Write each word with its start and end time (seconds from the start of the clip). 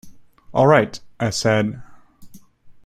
“All 0.51 0.65
right,” 0.65 0.99
I 1.19 1.29
said. 1.29 1.79